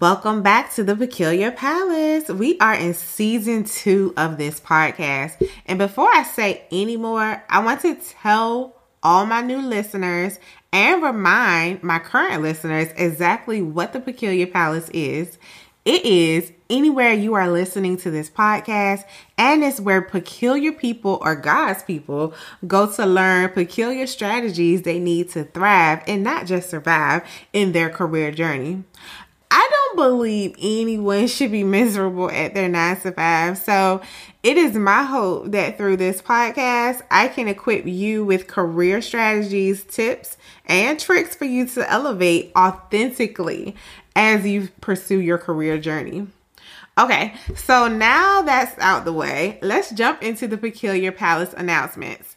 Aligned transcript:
Welcome 0.00 0.42
back 0.42 0.74
to 0.74 0.82
the 0.82 0.96
Peculiar 0.96 1.52
Palace. 1.52 2.28
We 2.28 2.58
are 2.58 2.74
in 2.74 2.92
season 2.92 3.62
two 3.62 4.12
of 4.16 4.36
this 4.36 4.58
podcast. 4.58 5.48
And 5.64 5.78
before 5.78 6.10
I 6.12 6.24
say 6.24 6.64
any 6.72 6.96
more, 6.96 7.42
I 7.48 7.60
want 7.60 7.82
to 7.82 7.94
tell 7.94 8.74
all 9.00 9.26
my 9.26 9.42
new 9.42 9.62
listeners 9.62 10.40
and 10.72 11.02
remind 11.02 11.84
my 11.84 12.00
current 12.00 12.42
listeners 12.42 12.88
exactly 12.96 13.62
what 13.62 13.92
the 13.92 14.00
Peculiar 14.00 14.48
Palace 14.48 14.90
is. 14.90 15.38
It 15.84 16.04
is 16.04 16.52
anywhere 16.68 17.12
you 17.12 17.34
are 17.34 17.48
listening 17.48 17.96
to 17.98 18.10
this 18.10 18.28
podcast, 18.28 19.04
and 19.38 19.62
it's 19.62 19.80
where 19.80 20.02
peculiar 20.02 20.72
people 20.72 21.20
or 21.22 21.36
God's 21.36 21.84
people 21.84 22.34
go 22.66 22.90
to 22.94 23.06
learn 23.06 23.50
peculiar 23.50 24.08
strategies 24.08 24.82
they 24.82 24.98
need 24.98 25.30
to 25.30 25.44
thrive 25.44 26.02
and 26.08 26.24
not 26.24 26.46
just 26.46 26.70
survive 26.70 27.22
in 27.52 27.70
their 27.70 27.88
career 27.88 28.32
journey. 28.32 28.82
I 29.50 29.68
don't 29.70 29.96
believe 29.96 30.54
anyone 30.58 31.26
should 31.28 31.52
be 31.52 31.64
miserable 31.64 32.30
at 32.30 32.54
their 32.54 32.68
nine 32.68 33.00
to 33.00 33.12
five. 33.12 33.58
So 33.58 34.02
it 34.42 34.56
is 34.56 34.74
my 34.74 35.04
hope 35.04 35.52
that 35.52 35.78
through 35.78 35.98
this 35.98 36.20
podcast, 36.20 37.02
I 37.10 37.28
can 37.28 37.48
equip 37.48 37.86
you 37.86 38.24
with 38.24 38.46
career 38.46 39.00
strategies, 39.00 39.84
tips, 39.84 40.36
and 40.66 40.98
tricks 40.98 41.34
for 41.34 41.44
you 41.44 41.66
to 41.68 41.90
elevate 41.90 42.52
authentically 42.56 43.76
as 44.14 44.46
you 44.46 44.68
pursue 44.80 45.20
your 45.20 45.38
career 45.38 45.78
journey. 45.78 46.26
Okay, 46.98 47.34
so 47.54 47.88
now 47.88 48.40
that's 48.42 48.78
out 48.78 49.04
the 49.04 49.12
way, 49.12 49.58
let's 49.60 49.90
jump 49.90 50.22
into 50.22 50.48
the 50.48 50.56
Peculiar 50.56 51.12
Palace 51.12 51.54
announcements. 51.54 52.36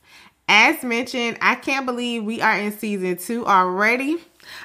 As 0.50 0.84
mentioned, 0.84 1.38
I 1.42 1.56
can't 1.56 1.86
believe 1.86 2.26
we 2.26 2.42
are 2.42 2.58
in 2.58 2.78
season 2.78 3.18
two 3.18 3.46
already. 3.46 4.18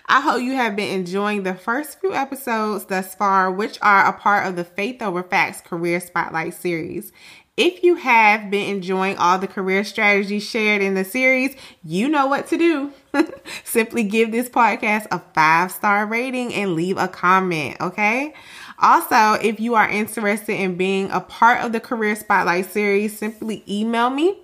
I 0.06 0.20
hope 0.20 0.42
you 0.42 0.54
have 0.54 0.76
been 0.76 1.00
enjoying 1.00 1.42
the 1.42 1.54
first 1.54 2.00
few 2.00 2.14
episodes 2.14 2.86
thus 2.86 3.14
far, 3.14 3.50
which 3.50 3.78
are 3.82 4.06
a 4.06 4.12
part 4.12 4.46
of 4.46 4.56
the 4.56 4.64
Faith 4.64 5.02
Over 5.02 5.22
Facts 5.22 5.60
Career 5.60 6.00
Spotlight 6.00 6.54
series. 6.54 7.12
If 7.56 7.84
you 7.84 7.94
have 7.94 8.50
been 8.50 8.68
enjoying 8.68 9.16
all 9.16 9.38
the 9.38 9.46
career 9.46 9.84
strategies 9.84 10.42
shared 10.42 10.82
in 10.82 10.94
the 10.94 11.04
series, 11.04 11.54
you 11.84 12.08
know 12.08 12.26
what 12.26 12.48
to 12.48 12.58
do. 12.58 12.92
Simply 13.64 14.02
give 14.02 14.32
this 14.32 14.48
podcast 14.48 15.06
a 15.12 15.20
five 15.34 15.70
star 15.70 16.04
rating 16.04 16.52
and 16.52 16.74
leave 16.74 16.98
a 16.98 17.06
comment, 17.06 17.76
okay? 17.80 18.34
Also, 18.80 19.34
if 19.34 19.60
you 19.60 19.76
are 19.76 19.88
interested 19.88 20.54
in 20.54 20.76
being 20.76 21.10
a 21.12 21.20
part 21.20 21.60
of 21.64 21.70
the 21.70 21.78
Career 21.78 22.16
Spotlight 22.16 22.70
series, 22.72 23.16
simply 23.16 23.62
email 23.68 24.10
me 24.10 24.36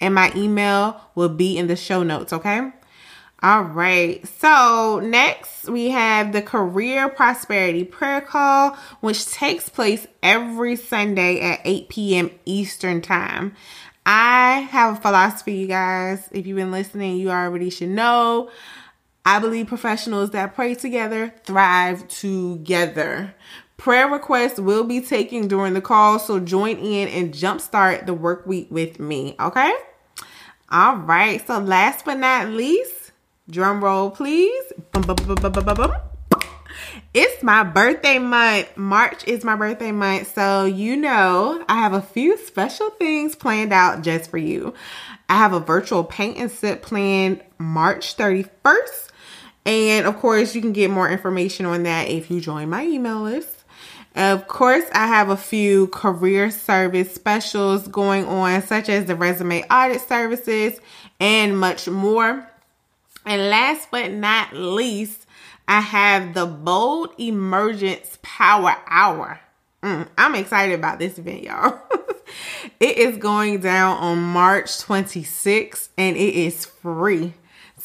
and 0.00 0.14
my 0.14 0.32
email 0.34 1.00
will 1.14 1.28
be 1.28 1.56
in 1.56 1.68
the 1.68 1.76
show 1.76 2.02
notes, 2.02 2.32
okay? 2.32 2.72
All 3.46 3.62
right. 3.62 4.26
So, 4.40 4.98
next 4.98 5.68
we 5.68 5.90
have 5.90 6.32
the 6.32 6.42
Career 6.42 7.08
Prosperity 7.08 7.84
Prayer 7.84 8.20
Call, 8.20 8.76
which 8.98 9.24
takes 9.26 9.68
place 9.68 10.04
every 10.20 10.74
Sunday 10.74 11.38
at 11.40 11.60
8 11.64 11.88
p.m. 11.88 12.30
Eastern 12.44 13.00
Time. 13.00 13.54
I 14.04 14.66
have 14.72 14.98
a 14.98 15.00
philosophy, 15.00 15.54
you 15.54 15.68
guys. 15.68 16.28
If 16.32 16.44
you've 16.44 16.56
been 16.56 16.72
listening, 16.72 17.18
you 17.18 17.30
already 17.30 17.70
should 17.70 17.90
know. 17.90 18.50
I 19.24 19.38
believe 19.38 19.68
professionals 19.68 20.30
that 20.30 20.56
pray 20.56 20.74
together 20.74 21.32
thrive 21.44 22.08
together. 22.08 23.32
Prayer 23.76 24.08
requests 24.08 24.58
will 24.58 24.82
be 24.82 25.00
taken 25.00 25.46
during 25.46 25.74
the 25.74 25.80
call, 25.80 26.18
so 26.18 26.40
join 26.40 26.78
in 26.78 27.06
and 27.10 27.32
jumpstart 27.32 28.06
the 28.06 28.14
work 28.14 28.44
week 28.44 28.66
with 28.72 28.98
me, 28.98 29.36
okay? 29.38 29.72
All 30.68 30.96
right, 30.96 31.46
so 31.46 31.60
last 31.60 32.04
but 32.04 32.18
not 32.18 32.48
least, 32.48 33.05
Drum 33.48 33.82
roll, 33.82 34.10
please. 34.10 34.72
It's 37.14 37.42
my 37.42 37.62
birthday 37.62 38.18
month. 38.18 38.76
March 38.76 39.26
is 39.28 39.44
my 39.44 39.54
birthday 39.54 39.92
month. 39.92 40.34
So, 40.34 40.64
you 40.64 40.96
know, 40.96 41.64
I 41.68 41.76
have 41.76 41.92
a 41.92 42.02
few 42.02 42.36
special 42.38 42.90
things 42.90 43.36
planned 43.36 43.72
out 43.72 44.02
just 44.02 44.30
for 44.30 44.38
you. 44.38 44.74
I 45.28 45.36
have 45.36 45.52
a 45.52 45.60
virtual 45.60 46.02
paint 46.02 46.38
and 46.38 46.50
sip 46.50 46.82
planned 46.82 47.42
March 47.58 48.16
31st. 48.16 49.08
And 49.64 50.06
of 50.06 50.16
course, 50.18 50.54
you 50.54 50.60
can 50.60 50.72
get 50.72 50.90
more 50.90 51.08
information 51.08 51.66
on 51.66 51.84
that 51.84 52.08
if 52.08 52.30
you 52.30 52.40
join 52.40 52.68
my 52.68 52.84
email 52.84 53.22
list. 53.22 53.64
Of 54.16 54.48
course, 54.48 54.84
I 54.92 55.06
have 55.06 55.28
a 55.28 55.36
few 55.36 55.88
career 55.88 56.50
service 56.50 57.14
specials 57.14 57.86
going 57.86 58.24
on, 58.24 58.62
such 58.62 58.88
as 58.88 59.04
the 59.04 59.14
resume 59.14 59.62
audit 59.70 60.00
services 60.00 60.80
and 61.20 61.58
much 61.58 61.88
more. 61.88 62.50
And 63.26 63.50
last 63.50 63.90
but 63.90 64.12
not 64.12 64.54
least, 64.54 65.26
I 65.66 65.80
have 65.80 66.32
the 66.32 66.46
Bold 66.46 67.10
Emergence 67.18 68.18
Power 68.22 68.76
Hour. 68.86 69.40
Mm, 69.82 70.06
I'm 70.16 70.36
excited 70.36 70.74
about 70.76 71.00
this 71.00 71.18
event, 71.18 71.42
y'all. 71.42 71.80
it 72.80 72.96
is 72.96 73.16
going 73.18 73.60
down 73.60 73.96
on 73.98 74.22
March 74.22 74.66
26th 74.66 75.88
and 75.98 76.16
it 76.16 76.34
is 76.34 76.66
free 76.66 77.34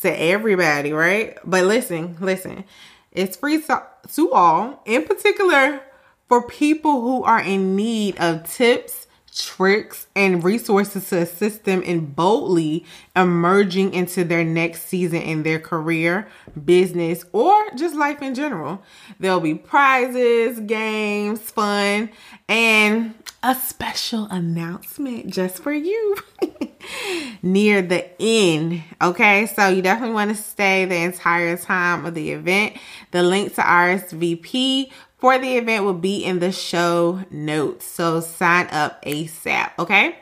to 0.01 0.21
everybody, 0.21 0.93
right? 0.93 1.37
But 1.43 1.65
listen, 1.65 2.17
listen, 2.19 2.63
it's 3.11 3.35
free 3.35 3.61
to, 3.63 3.83
to 4.13 4.31
all, 4.31 4.81
in 4.85 5.05
particular 5.05 5.81
for 6.27 6.47
people 6.47 7.01
who 7.01 7.23
are 7.23 7.41
in 7.41 7.75
need 7.75 8.17
of 8.19 8.47
tips 8.47 9.07
tricks, 9.33 10.07
and 10.15 10.43
resources 10.43 11.09
to 11.09 11.19
assist 11.19 11.63
them 11.63 11.81
in 11.81 12.05
boldly 12.05 12.85
emerging 13.15 13.93
into 13.93 14.23
their 14.23 14.43
next 14.43 14.83
season 14.83 15.21
in 15.21 15.43
their 15.43 15.59
career, 15.59 16.27
business, 16.65 17.23
or 17.31 17.53
just 17.75 17.95
life 17.95 18.21
in 18.21 18.35
general. 18.35 18.81
There'll 19.19 19.39
be 19.39 19.55
prizes, 19.55 20.59
games, 20.59 21.39
fun, 21.39 22.09
and 22.49 23.13
a 23.43 23.55
special 23.55 24.25
announcement 24.25 25.27
just 25.27 25.63
for 25.63 25.71
you 25.71 26.17
near 27.41 27.81
the 27.81 28.09
end. 28.21 28.83
Okay, 29.01 29.47
so 29.47 29.69
you 29.69 29.81
definitely 29.81 30.13
want 30.13 30.35
to 30.35 30.41
stay 30.41 30.85
the 30.85 30.95
entire 30.95 31.57
time 31.57 32.05
of 32.05 32.13
the 32.13 32.31
event. 32.31 32.77
The 33.11 33.23
link 33.23 33.55
to 33.55 33.61
RSVP 33.61 34.91
for 35.21 35.37
the 35.37 35.55
event 35.55 35.85
will 35.85 35.93
be 35.93 36.25
in 36.25 36.39
the 36.39 36.51
show 36.51 37.23
notes. 37.29 37.85
So 37.85 38.19
sign 38.19 38.67
up 38.71 39.01
ASAP, 39.05 39.71
okay? 39.79 40.17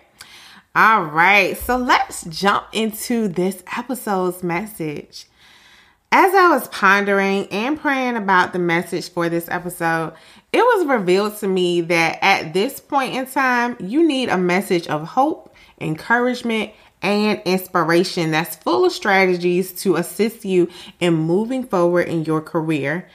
All 0.76 1.04
right, 1.04 1.58
so 1.58 1.78
let's 1.78 2.26
jump 2.26 2.66
into 2.74 3.28
this 3.28 3.64
episode's 3.76 4.44
message. 4.44 5.26
As 6.12 6.34
I 6.36 6.50
was 6.50 6.68
pondering 6.68 7.48
and 7.48 7.80
praying 7.80 8.18
about 8.18 8.52
the 8.54 8.60
message 8.60 9.10
for 9.10 9.30
this 9.30 9.48
episode, 9.50 10.14
it 10.52 10.62
was 10.62 10.88
revealed 10.88 11.38
to 11.38 11.48
me 11.48 11.82
that 11.82 12.20
at 12.22 12.54
this 12.54 12.80
point 12.80 13.16
in 13.16 13.26
time, 13.26 13.78
you 13.80 14.08
need 14.08 14.30
a 14.30 14.38
message 14.38 14.88
of 14.88 15.08
hope, 15.08 15.56
encouragement, 15.80 16.72
and 17.02 17.42
inspiration 17.46 18.32
that's 18.32 18.58
full 18.58 18.86
of 18.86 18.92
strategies 18.92 19.72
to 19.84 19.96
assist 19.96 20.44
you 20.44 20.70
in 21.00 21.14
moving 21.14 21.64
forward 21.64 22.08
in 22.08 22.26
your 22.26 22.42
career 22.42 23.08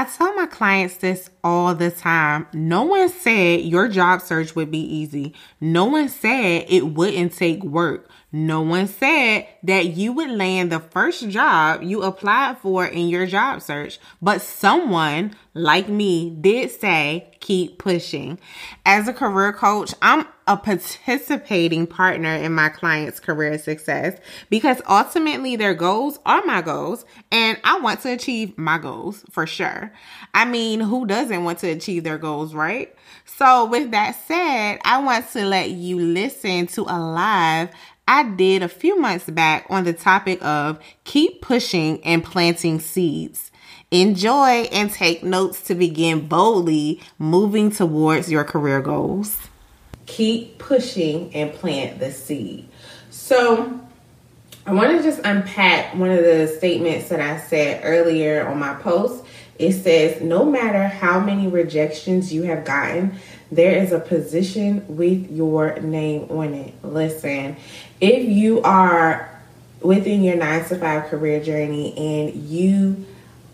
I 0.00 0.04
tell 0.04 0.34
my 0.34 0.46
clients 0.46 0.96
this 0.96 1.28
all 1.42 1.74
the 1.74 1.90
time. 1.90 2.46
No 2.52 2.82
one 2.82 3.08
said 3.08 3.60
your 3.62 3.88
job 3.88 4.22
search 4.22 4.54
would 4.54 4.70
be 4.70 4.80
easy. 4.80 5.34
No 5.60 5.84
one 5.86 6.08
said 6.08 6.66
it 6.68 6.86
wouldn't 6.86 7.32
take 7.32 7.62
work. 7.62 8.10
No 8.32 8.60
one 8.60 8.86
said 8.86 9.48
that 9.64 9.96
you 9.96 10.12
would 10.12 10.30
land 10.30 10.70
the 10.70 10.78
first 10.78 11.28
job 11.30 11.82
you 11.82 12.02
applied 12.02 12.58
for 12.58 12.86
in 12.86 13.08
your 13.08 13.26
job 13.26 13.60
search, 13.60 13.98
but 14.22 14.40
someone 14.40 15.34
like 15.52 15.88
me 15.88 16.30
did 16.30 16.70
say 16.70 17.30
keep 17.40 17.78
pushing. 17.78 18.38
As 18.86 19.08
a 19.08 19.12
career 19.12 19.52
coach, 19.52 19.94
I'm 20.00 20.26
a 20.46 20.56
participating 20.56 21.86
partner 21.86 22.34
in 22.34 22.52
my 22.52 22.68
clients' 22.68 23.20
career 23.20 23.58
success 23.58 24.18
because 24.48 24.80
ultimately 24.88 25.56
their 25.56 25.74
goals 25.74 26.18
are 26.26 26.44
my 26.44 26.60
goals 26.62 27.04
and 27.32 27.58
I 27.64 27.80
want 27.80 28.00
to 28.02 28.12
achieve 28.12 28.56
my 28.58 28.78
goals 28.78 29.24
for 29.30 29.46
sure. 29.46 29.92
I 30.34 30.44
mean, 30.44 30.80
who 30.80 31.06
doesn't 31.06 31.29
want 31.38 31.58
to 31.60 31.68
achieve 31.68 32.04
their 32.04 32.18
goals, 32.18 32.54
right? 32.54 32.94
So, 33.24 33.66
with 33.66 33.90
that 33.92 34.16
said, 34.26 34.80
I 34.84 35.02
want 35.02 35.30
to 35.32 35.44
let 35.44 35.70
you 35.70 35.98
listen 35.98 36.66
to 36.68 36.82
a 36.82 36.98
live 36.98 37.70
I 38.10 38.24
did 38.24 38.64
a 38.64 38.68
few 38.68 38.98
months 38.98 39.30
back 39.30 39.66
on 39.70 39.84
the 39.84 39.92
topic 39.92 40.44
of 40.44 40.80
keep 41.04 41.42
pushing 41.42 42.02
and 42.02 42.24
planting 42.24 42.80
seeds. 42.80 43.52
Enjoy 43.92 44.62
and 44.72 44.90
take 44.90 45.22
notes 45.22 45.60
to 45.68 45.76
begin 45.76 46.26
boldly 46.26 47.00
moving 47.20 47.70
towards 47.70 48.28
your 48.28 48.42
career 48.42 48.80
goals. 48.80 49.38
Keep 50.06 50.58
pushing 50.58 51.32
and 51.36 51.54
plant 51.54 52.00
the 52.00 52.10
seed. 52.10 52.66
So, 53.10 53.80
I 54.66 54.72
want 54.72 54.96
to 54.96 55.04
just 55.04 55.20
unpack 55.24 55.94
one 55.94 56.10
of 56.10 56.24
the 56.24 56.48
statements 56.48 57.10
that 57.10 57.20
I 57.20 57.38
said 57.38 57.82
earlier 57.84 58.44
on 58.48 58.58
my 58.58 58.74
post. 58.74 59.24
It 59.60 59.74
says, 59.74 60.22
No 60.22 60.44
matter 60.44 60.88
how 60.88 61.20
many 61.20 61.46
rejections 61.46 62.32
you 62.32 62.44
have 62.44 62.64
gotten, 62.64 63.18
there 63.52 63.76
is 63.82 63.92
a 63.92 64.00
position 64.00 64.96
with 64.96 65.30
your 65.30 65.78
name 65.80 66.30
on 66.30 66.54
it. 66.54 66.74
Listen, 66.82 67.56
if 68.00 68.28
you 68.28 68.62
are 68.62 69.30
within 69.80 70.22
your 70.22 70.36
nine 70.36 70.64
to 70.66 70.76
five 70.76 71.10
career 71.10 71.42
journey 71.42 71.96
and 71.96 72.34
you 72.48 73.04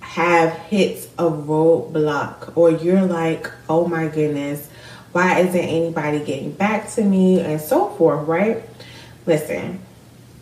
have 0.01 0.53
hit 0.53 1.09
a 1.19 1.25
roadblock 1.25 2.57
or 2.57 2.71
you're 2.71 3.05
like, 3.05 3.51
oh 3.69 3.87
my 3.87 4.07
goodness, 4.07 4.69
why 5.13 5.41
isn't 5.41 5.59
anybody 5.59 6.23
getting 6.25 6.53
back 6.53 6.91
to 6.91 7.03
me 7.03 7.41
and 7.41 7.61
so 7.61 7.91
forth, 7.91 8.27
right? 8.29 8.63
Listen, 9.25 9.81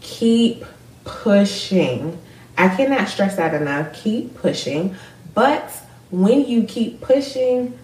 keep 0.01 0.65
pushing. 1.05 2.19
I 2.59 2.69
cannot 2.75 3.09
stress 3.09 3.37
that 3.37 3.55
enough. 3.55 3.95
Keep 3.95 4.35
pushing. 4.37 4.97
But 5.35 5.71
when 6.11 6.47
you 6.47 6.65
keep 6.65 7.01
pushing, 7.01 7.79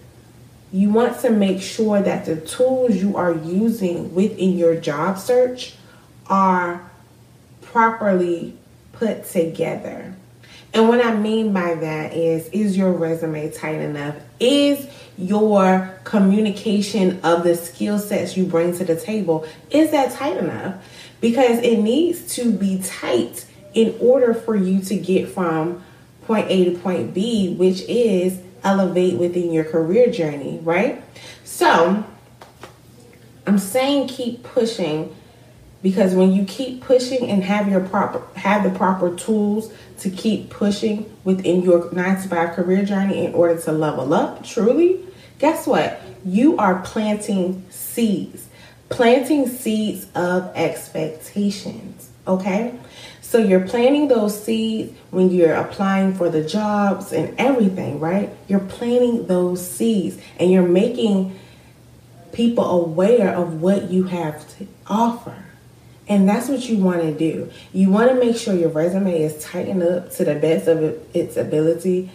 you 0.71 0.89
want 0.89 1.19
to 1.21 1.29
make 1.29 1.61
sure 1.61 2.01
that 2.01 2.25
the 2.25 2.37
tools 2.37 2.95
you 2.95 3.17
are 3.17 3.33
using 3.33 4.15
within 4.15 4.57
your 4.57 4.75
job 4.79 5.19
search 5.19 5.75
are 6.27 6.89
properly 7.61 8.57
put 8.93 9.25
together. 9.25 10.15
And 10.73 10.87
what 10.87 11.05
I 11.05 11.15
mean 11.15 11.51
by 11.51 11.75
that 11.75 12.13
is 12.13 12.47
is 12.49 12.77
your 12.77 12.93
resume 12.93 13.51
tight 13.51 13.81
enough? 13.81 14.15
Is 14.39 14.87
your 15.17 15.93
communication 16.05 17.19
of 17.23 17.43
the 17.43 17.55
skill 17.55 17.99
sets 17.99 18.37
you 18.37 18.45
bring 18.45 18.75
to 18.77 18.85
the 18.85 18.95
table 18.95 19.45
is 19.69 19.91
that 19.91 20.13
tight 20.13 20.37
enough? 20.37 20.83
Because 21.19 21.59
it 21.59 21.79
needs 21.79 22.35
to 22.35 22.51
be 22.51 22.81
tight 22.83 23.45
in 23.73 23.95
order 23.99 24.33
for 24.33 24.55
you 24.55 24.81
to 24.81 24.95
get 24.95 25.29
from 25.29 25.83
point 26.25 26.47
A 26.49 26.65
to 26.65 26.77
point 26.79 27.13
B, 27.13 27.55
which 27.55 27.81
is 27.83 28.39
elevate 28.63 29.17
within 29.17 29.51
your 29.51 29.63
career 29.63 30.11
journey, 30.11 30.59
right? 30.63 31.03
So, 31.43 32.05
I'm 33.47 33.57
saying 33.57 34.07
keep 34.07 34.43
pushing 34.43 35.15
because 35.81 36.13
when 36.13 36.31
you 36.31 36.45
keep 36.45 36.81
pushing 36.81 37.29
and 37.29 37.43
have 37.43 37.67
your 37.67 37.81
proper 37.81 38.21
have 38.37 38.63
the 38.63 38.69
proper 38.77 39.15
tools 39.15 39.73
to 39.99 40.09
keep 40.09 40.49
pushing 40.49 41.11
within 41.23 41.63
your 41.63 41.91
9 41.91 42.21
to 42.21 42.27
5 42.27 42.55
career 42.55 42.85
journey 42.85 43.25
in 43.25 43.33
order 43.33 43.59
to 43.61 43.71
level 43.71 44.13
up 44.13 44.43
truly 44.45 45.05
guess 45.39 45.65
what? 45.65 45.99
You 46.23 46.55
are 46.57 46.81
planting 46.81 47.65
seeds. 47.71 48.47
Planting 48.89 49.47
seeds 49.47 50.05
of 50.13 50.51
expectations 50.55 52.11
okay 52.27 52.73
so 53.31 53.37
you're 53.37 53.65
planting 53.65 54.09
those 54.09 54.43
seeds 54.43 54.93
when 55.11 55.31
you're 55.31 55.53
applying 55.53 56.13
for 56.13 56.29
the 56.29 56.43
jobs 56.43 57.13
and 57.13 57.33
everything 57.37 57.99
right 57.99 58.29
you're 58.47 58.59
planting 58.59 59.25
those 59.27 59.65
seeds 59.65 60.21
and 60.37 60.51
you're 60.51 60.67
making 60.67 61.37
people 62.33 62.65
aware 62.65 63.33
of 63.33 63.61
what 63.61 63.89
you 63.89 64.03
have 64.03 64.45
to 64.57 64.67
offer 64.87 65.45
and 66.11 66.27
that's 66.27 66.49
what 66.49 66.67
you 66.67 66.77
want 66.77 67.01
to 67.03 67.17
do. 67.17 67.49
You 67.71 67.89
want 67.89 68.09
to 68.09 68.15
make 68.15 68.35
sure 68.35 68.53
your 68.53 68.67
resume 68.67 69.21
is 69.21 69.41
tightened 69.41 69.81
up 69.81 70.11
to 70.15 70.25
the 70.25 70.35
best 70.35 70.67
of 70.67 70.99
its 71.15 71.37
ability. 71.37 72.11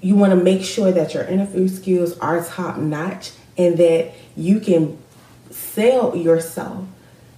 You 0.00 0.16
want 0.16 0.30
to 0.30 0.36
make 0.36 0.64
sure 0.64 0.90
that 0.90 1.14
your 1.14 1.22
interview 1.22 1.68
skills 1.68 2.18
are 2.18 2.44
top 2.44 2.76
notch 2.78 3.30
and 3.56 3.78
that 3.78 4.14
you 4.36 4.58
can 4.58 4.98
sell 5.52 6.16
yourself 6.16 6.86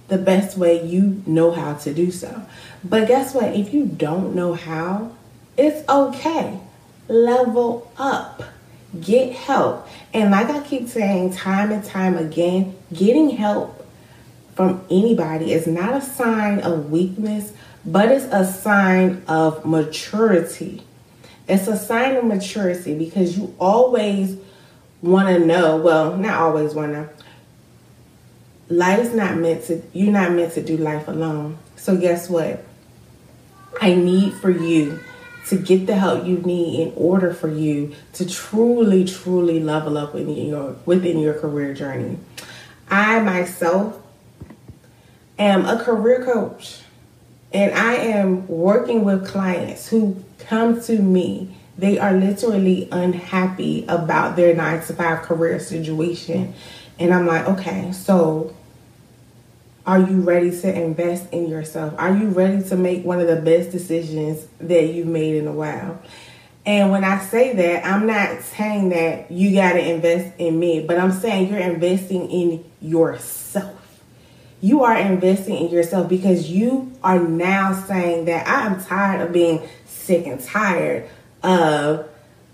the 0.09 0.17
best 0.17 0.57
way 0.57 0.85
you 0.85 1.23
know 1.25 1.51
how 1.51 1.75
to 1.75 1.93
do 1.93 2.11
so. 2.11 2.43
But 2.83 3.07
guess 3.07 3.33
what? 3.33 3.55
If 3.55 3.73
you 3.73 3.85
don't 3.85 4.35
know 4.35 4.53
how, 4.53 5.15
it's 5.57 5.87
okay. 5.87 6.59
Level 7.07 7.91
up. 7.97 8.43
Get 8.99 9.33
help. 9.33 9.87
And 10.13 10.31
like 10.31 10.49
I 10.49 10.61
keep 10.61 10.87
saying 10.87 11.33
time 11.33 11.71
and 11.71 11.83
time 11.83 12.17
again, 12.17 12.75
getting 12.91 13.29
help 13.31 13.87
from 14.55 14.83
anybody 14.89 15.53
is 15.53 15.67
not 15.67 15.93
a 15.93 16.01
sign 16.01 16.59
of 16.59 16.91
weakness, 16.91 17.53
but 17.85 18.11
it's 18.11 18.25
a 18.25 18.45
sign 18.45 19.23
of 19.27 19.63
maturity. 19.65 20.83
It's 21.47 21.67
a 21.67 21.77
sign 21.77 22.15
of 22.15 22.25
maturity 22.25 22.97
because 22.97 23.37
you 23.37 23.55
always 23.59 24.37
want 25.01 25.29
to 25.29 25.39
know, 25.45 25.77
well, 25.77 26.17
not 26.17 26.35
always 26.35 26.73
want 26.73 26.93
to. 26.93 27.09
Life's 28.69 29.13
not 29.13 29.37
meant 29.37 29.63
to, 29.65 29.81
you're 29.93 30.11
not 30.11 30.31
meant 30.31 30.53
to 30.53 30.63
do 30.63 30.77
life 30.77 31.07
alone. 31.07 31.57
So, 31.75 31.97
guess 31.97 32.29
what? 32.29 32.63
I 33.81 33.95
need 33.95 34.33
for 34.33 34.49
you 34.49 34.99
to 35.47 35.57
get 35.57 35.87
the 35.87 35.95
help 35.95 36.25
you 36.25 36.37
need 36.37 36.79
in 36.79 36.93
order 36.95 37.33
for 37.33 37.49
you 37.49 37.95
to 38.13 38.29
truly, 38.29 39.05
truly 39.05 39.59
level 39.59 39.97
up 39.97 40.13
within 40.13 40.47
your 40.47 40.75
within 40.85 41.17
your 41.19 41.33
career 41.33 41.73
journey. 41.73 42.17
I 42.89 43.19
myself 43.19 43.99
am 45.39 45.65
a 45.65 45.83
career 45.83 46.23
coach 46.23 46.81
and 47.51 47.73
I 47.73 47.95
am 47.95 48.47
working 48.47 49.03
with 49.03 49.27
clients 49.27 49.87
who 49.87 50.23
come 50.37 50.81
to 50.83 50.99
me. 50.99 51.55
They 51.77 51.97
are 51.97 52.13
literally 52.13 52.87
unhappy 52.91 53.85
about 53.87 54.35
their 54.35 54.53
nine 54.53 54.81
to 54.83 54.93
five 54.93 55.23
career 55.23 55.59
situation. 55.59 56.53
And 56.99 57.13
I'm 57.13 57.25
like, 57.25 57.47
okay, 57.47 57.91
so 57.91 58.55
are 59.89 59.99
you 59.99 60.21
ready 60.21 60.51
to 60.51 60.71
invest 60.71 61.31
in 61.31 61.49
yourself? 61.49 61.95
Are 61.97 62.15
you 62.15 62.29
ready 62.29 62.61
to 62.69 62.75
make 62.75 63.03
one 63.03 63.19
of 63.19 63.25
the 63.25 63.37
best 63.37 63.71
decisions 63.71 64.45
that 64.59 64.93
you've 64.93 65.07
made 65.07 65.35
in 65.35 65.47
a 65.47 65.51
while? 65.51 65.99
And 66.63 66.91
when 66.91 67.03
I 67.03 67.17
say 67.17 67.55
that, 67.55 67.83
I'm 67.83 68.05
not 68.05 68.43
saying 68.43 68.89
that 68.89 69.31
you 69.31 69.55
got 69.55 69.73
to 69.73 69.79
invest 69.83 70.35
in 70.37 70.59
me, 70.59 70.85
but 70.85 70.99
I'm 70.99 71.11
saying 71.11 71.49
you're 71.49 71.57
investing 71.57 72.29
in 72.29 72.63
yourself 72.79 73.77
you 74.61 74.83
are 74.83 74.97
investing 74.97 75.55
in 75.55 75.69
yourself 75.69 76.09
because 76.09 76.49
you 76.49 76.91
are 77.03 77.19
now 77.19 77.73
saying 77.73 78.25
that 78.25 78.47
I 78.47 78.65
am 78.65 78.81
tired 78.83 79.21
of 79.21 79.31
being 79.31 79.67
sick 79.85 80.27
and 80.27 80.43
tired 80.43 81.09
of 81.43 82.09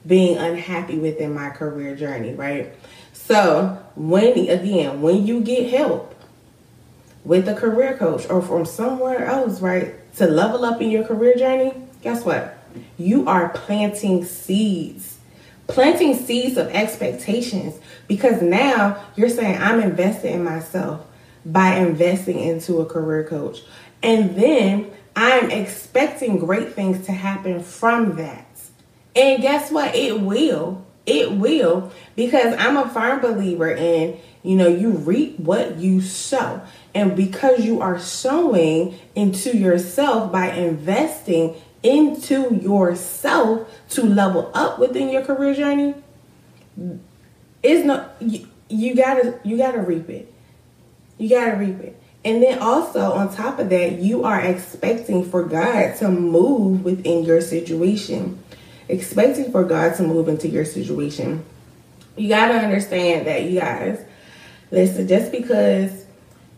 being 0.05 0.37
unhappy 0.37 0.99
within 0.99 1.33
my 1.33 1.49
career 1.49 1.95
journey, 1.95 2.35
right? 2.35 2.75
So, 3.13 3.83
when 3.95 4.37
again, 4.37 5.01
when 5.01 5.25
you 5.25 5.41
get 5.41 5.71
help 5.71 6.14
with 7.25 7.47
a 7.49 7.55
career 7.55 7.97
coach 7.97 8.29
or 8.29 8.41
from 8.41 8.65
somewhere 8.65 9.25
else, 9.25 9.59
right, 9.59 9.93
to 10.15 10.27
level 10.27 10.63
up 10.63 10.81
in 10.81 10.91
your 10.91 11.03
career 11.03 11.35
journey, 11.35 11.73
guess 12.01 12.23
what? 12.23 12.57
You 12.97 13.27
are 13.27 13.49
planting 13.49 14.23
seeds. 14.23 15.17
Planting 15.67 16.15
seeds 16.15 16.57
of 16.57 16.67
expectations 16.67 17.79
because 18.07 18.41
now 18.41 19.03
you're 19.15 19.29
saying, 19.29 19.59
I'm 19.59 19.79
invested 19.79 20.31
in 20.31 20.43
myself 20.43 21.05
by 21.43 21.75
investing 21.77 22.39
into 22.39 22.79
a 22.79 22.85
career 22.85 23.23
coach. 23.23 23.63
And 24.03 24.35
then 24.35 24.91
I'm 25.15 25.49
expecting 25.49 26.37
great 26.37 26.73
things 26.73 27.05
to 27.07 27.11
happen 27.11 27.63
from 27.63 28.17
that. 28.17 28.45
And 29.15 29.41
guess 29.41 29.71
what? 29.71 29.95
It 29.95 30.21
will. 30.21 30.85
It 31.05 31.31
will 31.31 31.91
because 32.15 32.55
I'm 32.57 32.77
a 32.77 32.89
firm 32.89 33.21
believer 33.21 33.69
in, 33.69 34.19
you 34.43 34.55
know, 34.55 34.67
you 34.67 34.89
reap 34.89 35.39
what 35.39 35.77
you 35.77 36.01
sow. 36.01 36.61
And 36.95 37.15
because 37.15 37.65
you 37.65 37.81
are 37.81 37.99
sowing 37.99 38.97
into 39.13 39.55
yourself 39.55 40.31
by 40.31 40.51
investing 40.51 41.55
into 41.83 42.55
yourself 42.55 43.69
to 43.89 44.03
level 44.03 44.49
up 44.55 44.79
within 44.79 45.09
your 45.09 45.21
career 45.21 45.53
journey, 45.53 45.93
is 47.61 47.85
not 47.85 48.15
you, 48.19 48.47
you 48.69 48.95
gotta 48.95 49.39
you 49.43 49.57
gotta 49.57 49.81
reap 49.81 50.09
it. 50.09 50.33
You 51.17 51.29
got 51.29 51.51
to 51.51 51.51
reap 51.51 51.79
it. 51.79 52.01
And 52.23 52.41
then 52.41 52.59
also, 52.59 53.11
on 53.13 53.33
top 53.33 53.59
of 53.59 53.69
that, 53.69 53.99
you 53.99 54.23
are 54.23 54.41
expecting 54.41 55.23
for 55.23 55.43
God 55.43 55.95
to 55.97 56.09
move 56.09 56.83
within 56.83 57.23
your 57.23 57.39
situation. 57.39 58.41
Expecting 58.89 59.51
for 59.51 59.63
God 59.63 59.95
to 59.95 60.03
move 60.03 60.27
into 60.27 60.47
your 60.47 60.65
situation. 60.65 61.45
You 62.17 62.29
got 62.29 62.47
to 62.47 62.55
understand 62.55 63.27
that, 63.27 63.43
you 63.43 63.59
guys, 63.59 64.03
listen, 64.71 65.07
just 65.07 65.31
because 65.31 66.04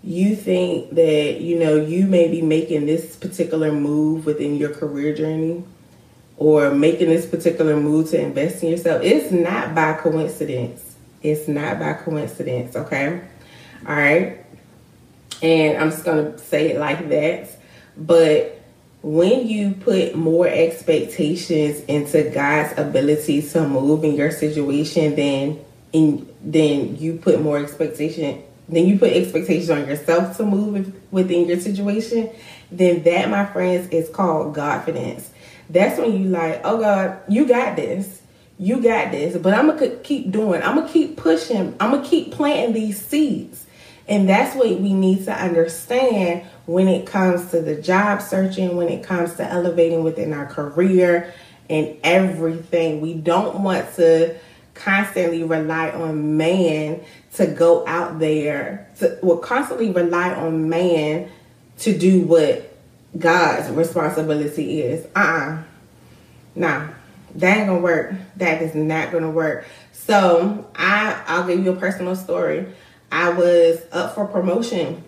you 0.03 0.35
think 0.35 0.91
that, 0.95 1.41
you 1.41 1.59
know, 1.59 1.75
you 1.75 2.05
may 2.05 2.27
be 2.29 2.41
making 2.41 2.85
this 2.85 3.15
particular 3.15 3.71
move 3.71 4.25
within 4.25 4.57
your 4.57 4.73
career 4.73 5.15
journey 5.15 5.63
or 6.37 6.71
making 6.71 7.09
this 7.09 7.25
particular 7.25 7.75
move 7.79 8.09
to 8.11 8.21
invest 8.21 8.63
in 8.63 8.69
yourself, 8.69 9.01
it's 9.03 9.31
not 9.31 9.73
by 9.73 9.93
coincidence. 9.93 10.95
It's 11.23 11.47
not 11.47 11.79
by 11.79 11.93
coincidence, 11.93 12.75
okay? 12.75 13.21
All 13.87 13.95
right 13.95 14.45
and 15.41 15.77
I'm 15.77 15.91
just 15.91 16.03
gonna 16.03 16.37
say 16.37 16.71
it 16.71 16.79
like 16.79 17.09
that. 17.09 17.49
But 17.95 18.61
when 19.01 19.47
you 19.47 19.71
put 19.71 20.15
more 20.15 20.47
expectations 20.47 21.81
into 21.81 22.29
God's 22.29 22.77
ability 22.77 23.41
to 23.49 23.67
move 23.67 24.03
in 24.03 24.15
your 24.15 24.31
situation, 24.31 25.15
then 25.15 25.59
in 25.93 26.27
then 26.41 26.97
you 26.97 27.17
put 27.17 27.41
more 27.41 27.59
expectation 27.59 28.43
then 28.69 28.85
you 28.85 28.99
put 28.99 29.13
expectations 29.13 29.69
on 29.69 29.87
yourself 29.87 30.37
to 30.37 30.43
move 30.43 30.93
within 31.11 31.47
your 31.47 31.59
situation, 31.59 32.29
then 32.71 33.03
that, 33.03 33.29
my 33.29 33.45
friends, 33.45 33.87
is 33.89 34.09
called 34.09 34.55
confidence. 34.55 35.29
That's 35.69 35.99
when 35.99 36.21
you 36.21 36.29
like, 36.29 36.61
oh 36.63 36.79
God, 36.79 37.19
you 37.29 37.47
got 37.47 37.75
this. 37.75 38.21
You 38.59 38.81
got 38.81 39.11
this. 39.11 39.37
But 39.37 39.53
I'm 39.53 39.67
gonna 39.67 39.95
keep 39.97 40.31
doing. 40.31 40.61
I'm 40.61 40.75
gonna 40.75 40.89
keep 40.89 41.17
pushing. 41.17 41.75
I'm 41.79 41.91
gonna 41.91 42.07
keep 42.07 42.31
planting 42.31 42.73
these 42.73 43.03
seeds. 43.03 43.65
And 44.07 44.27
that's 44.27 44.55
what 44.55 44.67
we 44.79 44.93
need 44.93 45.25
to 45.25 45.33
understand 45.33 46.47
when 46.65 46.87
it 46.87 47.05
comes 47.05 47.51
to 47.51 47.61
the 47.61 47.75
job 47.81 48.21
searching, 48.21 48.77
when 48.77 48.87
it 48.89 49.03
comes 49.03 49.35
to 49.35 49.43
elevating 49.43 50.03
within 50.03 50.33
our 50.33 50.45
career 50.45 51.33
and 51.69 51.97
everything. 52.03 53.01
We 53.01 53.13
don't 53.13 53.61
want 53.61 53.93
to 53.95 54.37
constantly 54.73 55.43
rely 55.43 55.89
on 55.89 56.37
man 56.37 57.01
to 57.37 57.47
go 57.47 57.85
out 57.87 58.19
there 58.19 58.89
to 58.99 59.17
will 59.21 59.37
constantly 59.37 59.91
rely 59.91 60.33
on 60.33 60.69
man 60.69 61.29
to 61.79 61.97
do 61.97 62.21
what 62.21 62.75
God's 63.17 63.69
responsibility 63.69 64.81
is. 64.81 65.05
Uh-uh. 65.15 65.63
Nah. 66.55 66.87
That 67.35 67.57
ain't 67.57 67.67
gonna 67.67 67.81
work. 67.81 68.13
That 68.37 68.61
is 68.63 68.73
not 68.73 69.11
gonna 69.11 69.29
work. 69.29 69.65
So 69.91 70.67
I 70.75 71.21
I'll 71.27 71.45
give 71.45 71.63
you 71.63 71.73
a 71.73 71.75
personal 71.75 72.15
story. 72.15 72.65
I 73.11 73.29
was 73.29 73.81
up 73.91 74.15
for 74.15 74.25
promotion 74.25 75.03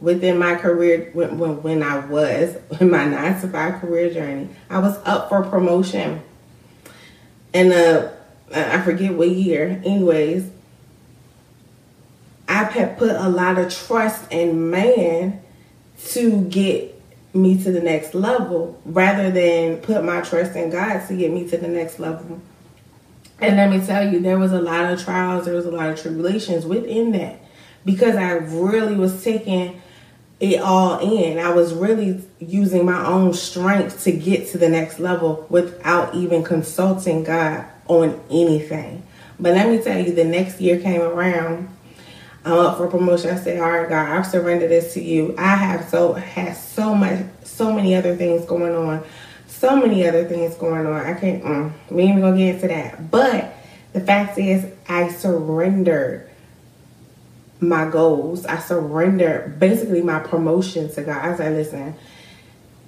within 0.00 0.38
my 0.38 0.54
career 0.54 1.10
when, 1.12 1.38
when, 1.38 1.62
when 1.62 1.82
I 1.82 1.98
was 2.06 2.56
in 2.80 2.90
my 2.90 3.04
nine 3.04 3.40
to 3.40 3.48
five 3.48 3.80
career 3.80 4.12
journey. 4.12 4.48
I 4.70 4.78
was 4.78 4.96
up 5.04 5.28
for 5.28 5.42
promotion. 5.42 6.22
And 7.52 7.72
uh 7.72 8.12
I 8.54 8.80
forget 8.82 9.14
what 9.14 9.30
year. 9.30 9.82
Anyways, 9.84 10.48
I 12.48 12.64
had 12.64 12.98
put 12.98 13.10
a 13.10 13.28
lot 13.28 13.58
of 13.58 13.72
trust 13.72 14.30
in 14.30 14.70
man 14.70 15.42
to 16.08 16.42
get 16.44 17.00
me 17.34 17.62
to 17.62 17.72
the 17.72 17.80
next 17.80 18.14
level 18.14 18.80
rather 18.84 19.30
than 19.30 19.78
put 19.78 20.04
my 20.04 20.20
trust 20.20 20.54
in 20.54 20.70
God 20.70 21.06
to 21.08 21.16
get 21.16 21.32
me 21.32 21.48
to 21.48 21.56
the 21.56 21.68
next 21.68 21.98
level. 21.98 22.40
And 23.40 23.56
let 23.56 23.70
me 23.70 23.84
tell 23.84 24.12
you, 24.12 24.20
there 24.20 24.38
was 24.38 24.52
a 24.52 24.60
lot 24.60 24.92
of 24.92 25.02
trials, 25.02 25.46
there 25.46 25.54
was 25.54 25.66
a 25.66 25.70
lot 25.70 25.90
of 25.90 26.00
tribulations 26.00 26.64
within 26.66 27.12
that 27.12 27.40
because 27.84 28.16
I 28.16 28.32
really 28.32 28.94
was 28.94 29.24
taking 29.24 29.80
it 30.38 30.60
all 30.60 30.98
in. 30.98 31.38
I 31.38 31.50
was 31.50 31.72
really 31.72 32.22
using 32.38 32.84
my 32.84 33.04
own 33.06 33.32
strength 33.32 34.04
to 34.04 34.12
get 34.12 34.48
to 34.48 34.58
the 34.58 34.68
next 34.68 34.98
level 34.98 35.46
without 35.48 36.14
even 36.14 36.42
consulting 36.44 37.24
God 37.24 37.64
on 37.86 38.20
anything. 38.30 39.02
But 39.38 39.54
let 39.54 39.68
me 39.68 39.82
tell 39.82 40.04
you, 40.04 40.12
the 40.12 40.24
next 40.24 40.60
year 40.60 40.80
came 40.80 41.00
around. 41.00 41.68
I'm 42.44 42.52
up 42.54 42.76
for 42.76 42.88
promotion. 42.88 43.30
I 43.30 43.36
say, 43.36 43.58
"All 43.58 43.70
right, 43.70 43.88
God, 43.88 44.08
I've 44.08 44.26
surrendered 44.26 44.70
this 44.70 44.94
to 44.94 45.02
you. 45.02 45.34
I 45.38 45.56
have 45.56 45.88
so 45.88 46.12
had 46.12 46.56
so 46.56 46.94
much, 46.94 47.20
so 47.44 47.72
many 47.72 47.94
other 47.94 48.16
things 48.16 48.44
going 48.44 48.74
on, 48.74 49.02
so 49.46 49.76
many 49.76 50.06
other 50.06 50.24
things 50.24 50.54
going 50.56 50.86
on. 50.86 50.94
I 50.94 51.14
can't. 51.14 51.44
Mm, 51.44 51.72
we 51.90 52.02
ain't 52.02 52.18
even 52.18 52.22
gonna 52.22 52.36
get 52.36 52.54
into 52.56 52.68
that. 52.68 53.10
But 53.10 53.54
the 53.92 54.00
fact 54.00 54.38
is, 54.38 54.66
I 54.88 55.08
surrendered 55.08 56.28
my 57.60 57.88
goals. 57.88 58.44
I 58.44 58.58
surrendered 58.58 59.60
basically 59.60 60.02
my 60.02 60.18
promotion 60.18 60.92
to 60.94 61.02
God. 61.02 61.24
I 61.24 61.36
said, 61.36 61.52
listen." 61.52 61.94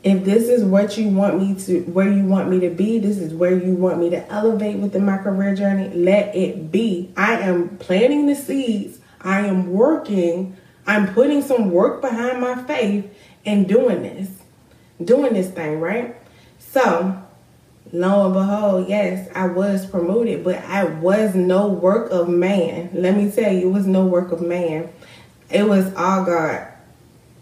if 0.04 0.23
this 0.23 0.50
is 0.50 0.62
what 0.62 0.99
you 0.99 1.08
want 1.08 1.40
me 1.40 1.54
to 1.54 1.80
where 1.84 2.11
you 2.11 2.25
want 2.25 2.49
me 2.50 2.61
to 2.61 2.68
be 2.68 2.99
this 2.99 3.16
is 3.16 3.32
where 3.32 3.56
you 3.56 3.75
want 3.75 3.99
me 3.99 4.11
to 4.11 4.30
elevate 4.30 4.76
within 4.76 5.04
my 5.04 5.16
career 5.16 5.56
journey 5.56 5.88
let 5.94 6.34
it 6.37 6.70
be 6.70 7.11
i 7.16 7.38
am 7.38 7.76
planting 7.78 8.26
the 8.26 8.34
seeds 8.34 8.99
i 9.25 9.40
am 9.40 9.73
working 9.73 10.57
i'm 10.87 11.12
putting 11.14 11.43
some 11.43 11.71
work 11.71 12.00
behind 12.00 12.40
my 12.40 12.54
faith 12.64 13.07
and 13.45 13.69
doing 13.69 14.02
this 14.02 14.28
doing 15.04 15.33
this 15.33 15.50
thing 15.50 15.81
right 15.81 16.16
so 16.59 17.21
lo 17.93 18.26
and 18.26 18.35
behold 18.35 18.88
yes 18.88 19.28
i 19.35 19.47
was 19.47 19.87
promoted 19.87 20.45
but 20.45 20.57
i 20.64 20.85
was 20.85 21.35
no 21.35 21.66
work 21.66 22.11
of 22.11 22.28
man 22.28 22.88
let 22.93 23.16
me 23.16 23.31
tell 23.31 23.52
you 23.52 23.69
it 23.69 23.73
was 23.73 23.87
no 23.87 24.04
work 24.04 24.33
of 24.33 24.40
man 24.40 24.88
it 25.50 25.64
was 25.64 25.93
all 25.95 26.25
god 26.25 26.69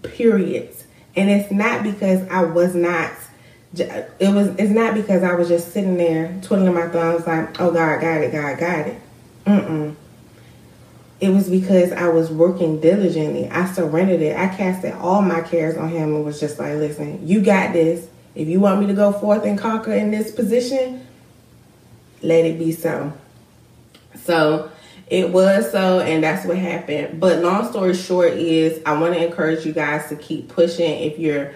period 0.03 0.75
and 1.17 1.31
it's 1.31 1.51
not 1.51 1.83
because 1.83 2.27
I 2.29 2.43
was 2.45 2.75
not 2.75 3.12
it 3.75 4.35
was 4.35 4.49
it's 4.59 4.71
not 4.71 4.95
because 4.95 5.23
I 5.23 5.35
was 5.35 5.49
just 5.49 5.73
sitting 5.73 5.97
there 5.97 6.39
twiddling 6.43 6.75
my 6.75 6.89
thumbs 6.89 7.27
like, 7.27 7.59
oh 7.61 7.73
God 7.73 8.01
got 8.01 8.21
it, 8.21 8.33
God 8.33 8.59
got 8.59 8.87
it. 8.87 9.01
Mm-mm. 9.47 9.97
It 11.23 11.31
was 11.31 11.49
because 11.49 11.93
I 11.93 12.09
was 12.09 12.33
working 12.33 12.81
diligently. 12.81 13.49
I 13.49 13.73
surrendered 13.73 14.21
it. 14.21 14.37
I 14.37 14.49
casted 14.49 14.93
all 14.95 15.23
my 15.23 15.41
cares 15.41 15.76
on 15.76 15.88
him 15.88 16.17
and 16.17 16.25
was 16.25 16.41
just 16.41 16.59
like, 16.59 16.75
listen, 16.75 17.25
you 17.25 17.41
got 17.41 17.73
this. 17.73 18.09
If 18.35 18.49
you 18.49 18.59
want 18.59 18.81
me 18.81 18.88
to 18.88 18.95
go 18.95 19.12
forth 19.12 19.45
and 19.45 19.57
conquer 19.57 19.93
in 19.93 20.11
this 20.11 20.33
position, 20.33 21.07
let 22.23 22.45
it 22.45 22.59
be 22.59 22.73
so. 22.73 23.12
So 24.17 24.73
it 25.07 25.31
was 25.31 25.71
so, 25.71 26.00
and 26.00 26.25
that's 26.25 26.45
what 26.45 26.59
happened. 26.59 27.21
But 27.21 27.38
long 27.38 27.71
story 27.71 27.95
short 27.95 28.33
is 28.33 28.83
I 28.85 28.99
want 28.99 29.14
to 29.14 29.25
encourage 29.25 29.64
you 29.64 29.73
guys 29.73 30.09
to 30.09 30.17
keep 30.17 30.49
pushing 30.49 31.05
if 31.05 31.21
you're 31.21 31.55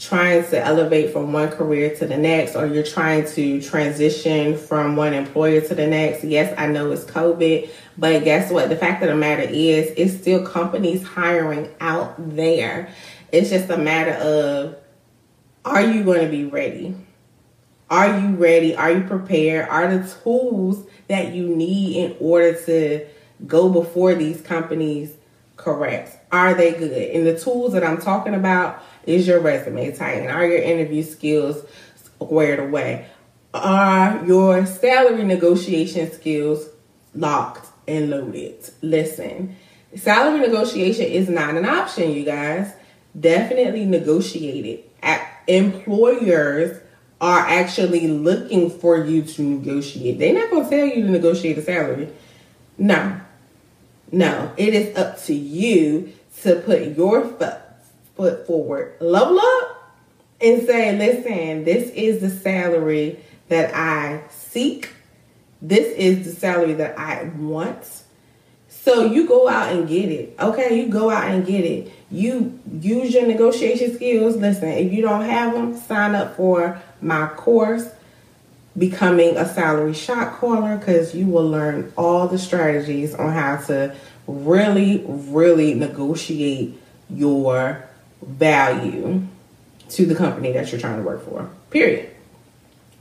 trying 0.00 0.42
to 0.50 0.58
elevate 0.58 1.12
from 1.12 1.32
one 1.32 1.50
career 1.50 1.94
to 1.94 2.06
the 2.06 2.16
next 2.16 2.56
or 2.56 2.66
you're 2.66 2.82
trying 2.82 3.26
to 3.26 3.60
transition 3.60 4.56
from 4.56 4.96
one 4.96 5.12
employer 5.12 5.60
to 5.60 5.74
the 5.74 5.86
next. 5.86 6.24
Yes, 6.24 6.54
I 6.56 6.68
know 6.68 6.90
it's 6.90 7.04
COVID, 7.04 7.68
but 8.00 8.24
guess 8.24 8.50
what? 8.50 8.70
The 8.70 8.76
fact 8.76 9.02
of 9.02 9.10
the 9.10 9.14
matter 9.14 9.42
is, 9.42 9.92
it's 9.94 10.18
still 10.18 10.44
companies 10.44 11.06
hiring 11.06 11.68
out 11.80 12.14
there. 12.34 12.88
It's 13.30 13.50
just 13.50 13.68
a 13.68 13.76
matter 13.76 14.12
of 14.12 14.76
are 15.66 15.82
you 15.82 16.02
going 16.02 16.22
to 16.22 16.30
be 16.30 16.46
ready? 16.46 16.96
Are 17.90 18.18
you 18.18 18.28
ready? 18.36 18.74
Are 18.74 18.90
you 18.90 19.02
prepared? 19.02 19.68
Are 19.68 19.94
the 19.94 20.08
tools 20.22 20.86
that 21.08 21.34
you 21.34 21.54
need 21.54 21.96
in 21.96 22.16
order 22.20 22.54
to 22.64 23.06
go 23.46 23.68
before 23.68 24.14
these 24.14 24.40
companies 24.40 25.12
correct? 25.58 26.16
Are 26.32 26.54
they 26.54 26.72
good? 26.72 27.14
And 27.14 27.26
the 27.26 27.38
tools 27.38 27.74
that 27.74 27.84
I'm 27.84 27.98
talking 27.98 28.34
about 28.34 28.82
is 29.04 29.28
your 29.28 29.40
resume 29.40 29.94
tighten. 29.94 30.28
Are 30.28 30.46
your 30.46 30.62
interview 30.62 31.02
skills 31.02 31.62
squared 32.02 32.60
away? 32.60 33.10
Are 33.52 34.24
your 34.24 34.64
salary 34.64 35.24
negotiation 35.24 36.10
skills 36.10 36.66
locked 37.14 37.69
and 37.90 38.10
loaded? 38.10 38.70
Listen, 38.82 39.56
salary 39.96 40.40
negotiation 40.40 41.06
is 41.06 41.28
not 41.28 41.56
an 41.56 41.64
option, 41.64 42.12
you 42.12 42.24
guys. 42.24 42.72
Definitely 43.18 43.84
negotiate 43.84 44.64
it. 44.64 44.92
At 45.02 45.26
employers 45.46 46.80
are 47.20 47.40
actually 47.40 48.08
looking 48.08 48.70
for 48.70 49.04
you 49.04 49.22
to 49.22 49.42
negotiate. 49.42 50.18
They're 50.18 50.34
not 50.34 50.50
going 50.50 50.64
to 50.64 50.70
tell 50.70 50.86
you 50.86 51.02
to 51.02 51.10
negotiate 51.10 51.58
a 51.58 51.62
salary. 51.62 52.08
No. 52.78 53.20
No. 54.12 54.52
It 54.56 54.74
is 54.74 54.96
up 54.96 55.20
to 55.24 55.34
you 55.34 56.12
to 56.42 56.56
put 56.60 56.96
your 56.96 57.26
foot 58.16 58.46
forward, 58.46 58.94
level 59.00 59.38
up, 59.40 59.96
and 60.40 60.66
say, 60.66 60.96
listen, 60.96 61.64
this 61.64 61.90
is 61.90 62.20
the 62.20 62.30
salary 62.30 63.18
that 63.48 63.74
I 63.74 64.22
seek. 64.30 64.90
This 65.62 65.94
is 65.96 66.24
the 66.24 66.40
salary 66.40 66.74
that 66.74 66.98
I 66.98 67.24
want. 67.24 68.02
So 68.68 69.04
you 69.04 69.26
go 69.26 69.48
out 69.48 69.72
and 69.72 69.86
get 69.88 70.10
it. 70.10 70.34
Okay, 70.40 70.80
you 70.80 70.88
go 70.88 71.10
out 71.10 71.30
and 71.30 71.46
get 71.46 71.64
it. 71.64 71.92
You 72.10 72.58
use 72.80 73.12
your 73.12 73.26
negotiation 73.26 73.94
skills. 73.94 74.36
Listen, 74.36 74.68
if 74.68 74.92
you 74.92 75.02
don't 75.02 75.24
have 75.24 75.52
them, 75.52 75.76
sign 75.76 76.14
up 76.14 76.36
for 76.36 76.80
my 77.00 77.26
course, 77.28 77.88
Becoming 78.78 79.36
a 79.36 79.46
Salary 79.46 79.92
Shot 79.92 80.38
Caller, 80.38 80.76
because 80.76 81.14
you 81.14 81.26
will 81.26 81.48
learn 81.48 81.92
all 81.98 82.28
the 82.28 82.38
strategies 82.38 83.14
on 83.14 83.32
how 83.32 83.56
to 83.66 83.94
really, 84.26 85.04
really 85.06 85.74
negotiate 85.74 86.80
your 87.10 87.84
value 88.22 89.26
to 89.90 90.06
the 90.06 90.14
company 90.14 90.52
that 90.52 90.70
you're 90.70 90.80
trying 90.80 90.98
to 90.98 91.02
work 91.02 91.24
for. 91.24 91.50
Period. 91.70 92.10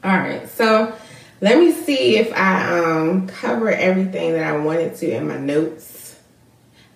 All 0.04 0.18
right, 0.18 0.50
so 0.50 0.94
let 1.42 1.58
me 1.58 1.72
see 1.72 2.18
if 2.18 2.34
I 2.34 2.80
um 2.80 3.28
cover 3.28 3.70
everything 3.70 4.34
that 4.34 4.44
I 4.44 4.58
wanted 4.58 4.96
to 4.98 5.12
in 5.12 5.28
my 5.28 5.38
notes. 5.38 6.18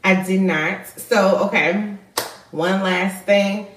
I 0.03 0.21
did 0.23 0.41
not. 0.41 0.85
So, 0.87 1.45
okay, 1.45 1.95
one 2.51 2.81
last 2.81 3.25
thing. 3.25 3.67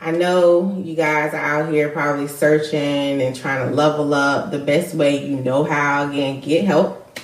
I 0.00 0.10
know 0.10 0.76
you 0.82 0.94
guys 0.94 1.32
are 1.34 1.36
out 1.36 1.72
here 1.72 1.88
probably 1.88 2.28
searching 2.28 3.22
and 3.22 3.34
trying 3.34 3.68
to 3.68 3.74
level 3.74 4.12
up 4.14 4.50
the 4.50 4.58
best 4.58 4.94
way 4.94 5.26
you 5.26 5.36
know 5.36 5.64
how. 5.64 6.08
Again, 6.10 6.40
get 6.40 6.64
help 6.64 7.18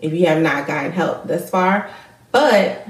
if 0.00 0.12
you 0.12 0.26
have 0.26 0.42
not 0.42 0.66
gotten 0.66 0.92
help 0.92 1.26
thus 1.26 1.48
far. 1.48 1.90
But 2.30 2.86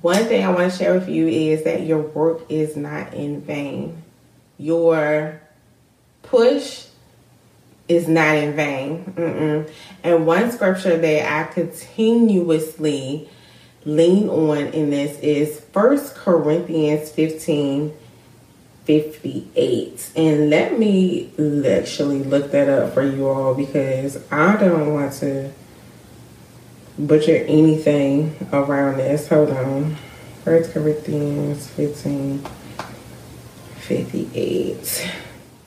one 0.00 0.24
thing 0.24 0.44
I 0.44 0.50
want 0.50 0.72
to 0.72 0.78
share 0.78 0.94
with 0.94 1.08
you 1.08 1.28
is 1.28 1.64
that 1.64 1.82
your 1.82 2.00
work 2.00 2.42
is 2.48 2.76
not 2.76 3.14
in 3.14 3.40
vain. 3.40 4.02
your 4.58 5.40
push 6.22 6.86
is 7.88 8.08
not 8.08 8.36
in 8.36 8.54
vain. 8.54 9.04
Mm-mm. 9.16 9.70
And 10.02 10.26
one 10.26 10.50
scripture 10.50 10.96
that 10.96 11.32
I 11.32 11.52
continuously 11.52 13.28
lean 13.84 14.28
on 14.28 14.58
in 14.58 14.90
this 14.90 15.18
is 15.20 15.60
First 15.72 16.14
Corinthians 16.14 17.10
15 17.10 17.94
58. 18.84 20.12
And 20.14 20.50
let 20.50 20.78
me 20.78 21.30
actually 21.66 22.22
look 22.22 22.50
that 22.52 22.68
up 22.68 22.92
for 22.92 23.02
you 23.02 23.26
all 23.28 23.54
because 23.54 24.22
I 24.30 24.56
don't 24.56 24.92
want 24.92 25.14
to 25.14 25.50
butcher 26.98 27.36
anything 27.36 28.36
around 28.52 28.98
this. 28.98 29.28
Hold 29.28 29.50
on. 29.50 29.96
First 30.44 30.72
Corinthians 30.72 31.66
15 31.68 32.44
58. 33.78 35.10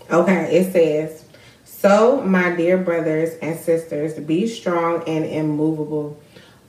Okay, 0.09 0.57
it 0.57 0.71
says, 0.71 1.26
So, 1.79 2.21
my 2.21 2.55
dear 2.55 2.75
brothers 2.79 3.37
and 3.39 3.59
sisters, 3.59 4.15
be 4.15 4.47
strong 4.47 5.03
and 5.07 5.23
immovable. 5.23 6.19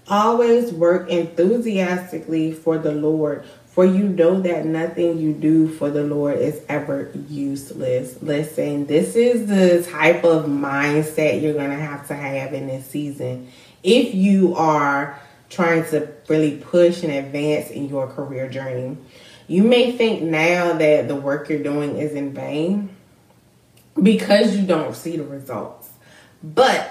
Always 0.06 0.70
work 0.70 1.08
enthusiastically 1.08 2.52
for 2.52 2.76
the 2.76 2.92
Lord, 2.92 3.46
for 3.68 3.86
you 3.86 4.06
know 4.06 4.38
that 4.42 4.66
nothing 4.66 5.18
you 5.18 5.32
do 5.32 5.66
for 5.66 5.88
the 5.88 6.02
Lord 6.02 6.36
is 6.36 6.60
ever 6.68 7.10
useless. 7.26 8.20
Listen, 8.20 8.84
this 8.84 9.16
is 9.16 9.46
the 9.46 9.90
type 9.90 10.24
of 10.24 10.44
mindset 10.44 11.40
you're 11.40 11.54
going 11.54 11.70
to 11.70 11.76
have 11.76 12.06
to 12.08 12.14
have 12.14 12.52
in 12.52 12.66
this 12.66 12.84
season. 12.84 13.50
If 13.82 14.14
you 14.14 14.56
are 14.56 15.18
trying 15.48 15.84
to 15.84 16.12
really 16.28 16.58
push 16.58 17.02
and 17.02 17.12
advance 17.12 17.70
in 17.70 17.88
your 17.88 18.08
career 18.08 18.46
journey, 18.50 18.98
you 19.46 19.62
may 19.62 19.90
think 19.90 20.20
now 20.20 20.74
that 20.74 21.08
the 21.08 21.16
work 21.16 21.48
you're 21.48 21.62
doing 21.62 21.96
is 21.96 22.12
in 22.12 22.34
vain 22.34 22.94
because 24.02 24.56
you 24.56 24.66
don't 24.66 24.94
see 24.94 25.16
the 25.16 25.24
results. 25.24 25.90
But 26.42 26.90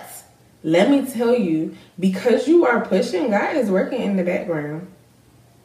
let 0.64 0.90
me 0.90 1.06
tell 1.06 1.36
you, 1.36 1.76
because 2.00 2.48
you 2.48 2.66
are 2.66 2.86
pushing, 2.86 3.30
God 3.30 3.56
is 3.56 3.70
working 3.70 4.02
in 4.02 4.18
the 4.18 4.24
background. 4.24 4.92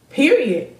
Period. 0.09 0.75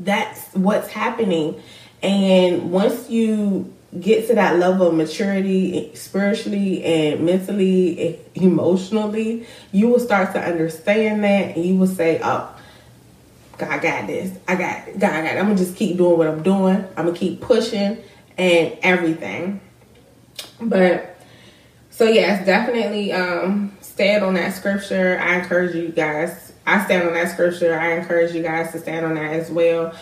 That's 0.00 0.52
what's 0.54 0.88
happening. 0.88 1.62
And 2.02 2.70
once 2.70 3.08
you 3.08 3.72
get 3.98 4.26
to 4.26 4.34
that 4.34 4.58
level 4.58 4.88
of 4.88 4.94
maturity 4.94 5.94
spiritually 5.94 6.84
and 6.84 7.24
mentally, 7.24 8.18
emotionally, 8.34 9.46
you 9.72 9.88
will 9.88 10.00
start 10.00 10.32
to 10.34 10.40
understand 10.40 11.22
that 11.24 11.56
and 11.56 11.64
you 11.64 11.76
will 11.76 11.86
say, 11.86 12.20
Oh, 12.22 12.54
God, 13.56 13.70
I 13.70 13.78
got 13.78 14.06
this. 14.08 14.36
I 14.48 14.56
got. 14.56 14.98
God, 14.98 15.10
I 15.12 15.22
got 15.22 15.36
it. 15.36 15.38
I'm 15.38 15.46
gonna 15.46 15.56
just 15.56 15.76
keep 15.76 15.96
doing 15.96 16.18
what 16.18 16.26
I'm 16.26 16.42
doing. 16.42 16.84
I'm 16.96 17.06
gonna 17.06 17.16
keep 17.16 17.40
pushing 17.40 18.02
and 18.36 18.76
everything. 18.82 19.60
But 20.60 21.16
so 21.90 22.04
yes, 22.04 22.44
definitely 22.44 23.12
um 23.12 23.76
stand 23.80 24.24
on 24.24 24.34
that 24.34 24.52
scripture. 24.54 25.18
I 25.20 25.36
encourage 25.38 25.74
you 25.74 25.88
guys. 25.88 26.52
I 26.66 26.84
stand 26.84 27.06
on 27.06 27.14
that 27.14 27.30
scripture. 27.30 27.78
I 27.78 27.92
encourage 27.92 28.34
you 28.34 28.42
guys 28.42 28.72
to 28.72 28.80
stand 28.80 29.06
on 29.06 29.14
that 29.14 29.32
as 29.32 29.50
well. 29.50 29.94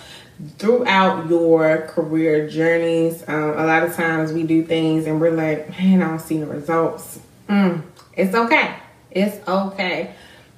Throughout 0.59 1.29
your 1.29 1.83
career 1.89 2.49
journeys, 2.49 3.23
um, 3.29 3.51
a 3.51 3.65
lot 3.67 3.83
of 3.83 3.95
times 3.95 4.33
we 4.33 4.45
do 4.45 4.65
things 4.65 5.07
and 5.07 5.21
we're 5.21 5.31
like, 5.31 5.69
man, 5.71 6.03
I 6.03 6.09
don't 6.09 6.21
see 6.21 6.39
the 6.39 6.47
results. 6.47 7.21
Mm, 7.49 7.83
it's 8.15 8.35
okay. 8.35 8.75
It's 9.11 9.47
okay. 9.47 10.15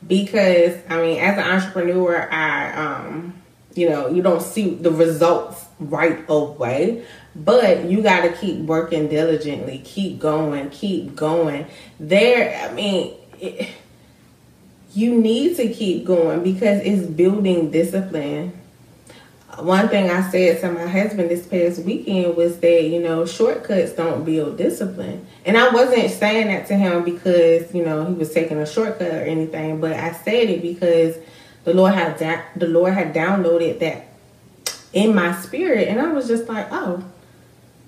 Because, 0.07 0.79
I 0.89 1.01
mean, 1.01 1.19
as 1.19 1.39
an 1.39 1.45
entrepreneur, 1.45 2.31
I, 2.31 2.73
um, 2.73 3.35
you 3.75 3.89
know, 3.89 4.09
you 4.09 4.23
don't 4.23 4.43
see 4.43 4.75
the 4.75 4.91
results 4.91 5.65
right 5.81 6.23
away, 6.29 7.05
but 7.37 7.85
you 7.85 8.03
got 8.03 8.23
to 8.23 8.33
keep 8.33 8.61
working 8.61 9.09
diligently, 9.09 9.79
keep 9.85 10.19
going, 10.19 10.71
keep 10.71 11.17
going. 11.17 11.67
There, 11.99 12.69
I 12.69 12.73
mean, 12.73 13.15
it, 13.41 13.71
you 14.95 15.21
need 15.21 15.57
to 15.57 15.73
keep 15.73 16.05
going 16.05 16.43
because 16.45 16.81
it's 16.83 17.07
building 17.07 17.71
discipline. 17.71 18.53
One 19.59 19.89
thing 19.89 20.11
I 20.11 20.29
said 20.31 20.61
to 20.61 20.73
my 20.73 20.87
husband 20.87 21.31
this 21.31 21.47
past 21.47 21.81
weekend 21.85 22.37
was 22.37 22.59
that, 22.59 22.85
you 22.85 23.01
know, 23.01 23.25
shortcuts 23.25 23.93
don't 23.93 24.25
build 24.25 24.57
discipline. 24.57 25.27
And 25.45 25.57
I 25.57 25.71
wasn't 25.71 26.11
saying 26.11 26.49
that 26.49 26.67
to 26.69 26.77
him 26.77 27.05
because, 27.05 27.73
you 27.75 27.85
know, 27.85 28.05
he 28.05 28.15
was 28.15 28.33
taking 28.33 28.59
a 28.59 28.67
shortcut 28.67 29.13
or 29.13 29.23
anything, 29.23 29.81
but 29.81 29.93
I 29.93 30.13
said 30.13 30.51
it 30.51 30.63
because 30.63 31.17
the 31.65 31.73
Lord 31.73 31.95
had 31.95 32.19
da- 32.19 32.43
the 32.57 32.67
Lord 32.67 32.95
had 32.95 33.15
downloaded 33.15 33.79
that 33.81 34.09
in 34.93 35.15
my 35.15 35.35
spirit 35.41 35.89
and 35.89 36.01
I 36.01 36.13
was 36.13 36.29
just 36.29 36.49
like, 36.49 36.69
"Oh, 36.71 37.03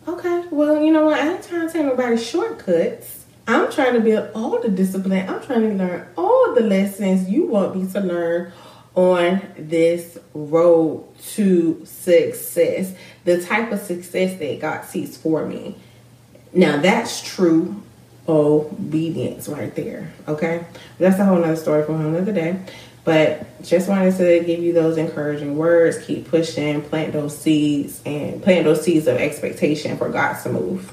okay. 0.06 0.44
Well, 0.50 0.82
you 0.82 0.92
know 0.92 1.06
what? 1.06 1.20
I 1.20 1.34
ain't 1.34 1.44
trying 1.46 1.66
to 1.66 1.72
take 1.72 1.84
nobody 1.84 2.16
shortcuts. 2.16 3.24
I'm 3.48 3.70
trying 3.70 3.94
to 3.94 4.00
build 4.00 4.30
all 4.34 4.60
the 4.60 4.68
discipline. 4.68 5.28
I'm 5.28 5.40
trying 5.42 5.70
to 5.70 5.74
learn 5.76 6.08
all 6.16 6.54
the 6.54 6.62
lessons 6.62 7.28
you 7.28 7.46
want 7.46 7.76
me 7.76 7.90
to 7.92 8.00
learn 8.00 8.52
on 8.94 9.42
this 9.56 10.18
road 10.34 11.06
to 11.34 11.84
success. 11.84 12.94
The 13.24 13.42
type 13.42 13.70
of 13.70 13.80
success 13.80 14.38
that 14.38 14.60
God 14.60 14.84
sees 14.84 15.16
for 15.16 15.46
me. 15.46 15.76
Now 16.52 16.80
that's 16.80 17.22
true 17.22 17.82
obedience 18.28 19.48
right 19.48 19.74
there. 19.74 20.12
Okay. 20.26 20.64
That's 20.98 21.18
a 21.18 21.24
whole 21.24 21.38
nother 21.38 21.56
story 21.56 21.84
for 21.84 21.92
another 21.92 22.32
day. 22.32 22.58
But 23.06 23.62
just 23.62 23.88
wanted 23.88 24.16
to 24.16 24.44
give 24.44 24.60
you 24.60 24.72
those 24.72 24.98
encouraging 24.98 25.56
words. 25.56 25.96
Keep 26.04 26.28
pushing, 26.28 26.82
plant 26.82 27.12
those 27.12 27.38
seeds, 27.38 28.02
and 28.04 28.42
plant 28.42 28.64
those 28.64 28.82
seeds 28.82 29.06
of 29.06 29.16
expectation 29.16 29.96
for 29.96 30.10
God 30.10 30.42
to 30.42 30.48
move. 30.50 30.92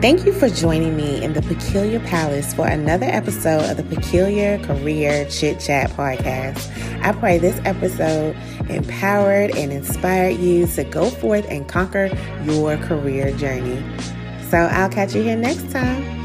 Thank 0.00 0.24
you 0.24 0.32
for 0.32 0.48
joining 0.48 0.96
me 0.96 1.22
in 1.22 1.34
the 1.34 1.42
Peculiar 1.42 2.00
Palace 2.00 2.54
for 2.54 2.66
another 2.66 3.06
episode 3.06 3.70
of 3.70 3.76
the 3.76 3.84
Peculiar 3.84 4.58
Career 4.60 5.26
Chit 5.26 5.60
Chat 5.60 5.90
podcast. 5.90 6.70
I 7.04 7.12
pray 7.12 7.36
this 7.36 7.60
episode 7.66 8.34
empowered 8.70 9.54
and 9.54 9.72
inspired 9.72 10.38
you 10.38 10.66
to 10.68 10.84
go 10.84 11.10
forth 11.10 11.46
and 11.50 11.68
conquer 11.68 12.10
your 12.44 12.78
career 12.78 13.30
journey. 13.36 13.80
So 14.48 14.56
I'll 14.56 14.88
catch 14.88 15.14
you 15.14 15.22
here 15.22 15.36
next 15.36 15.70
time. 15.70 16.21